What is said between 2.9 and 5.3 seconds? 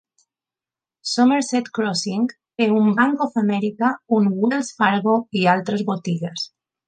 Banc Of America, un Wells Fargo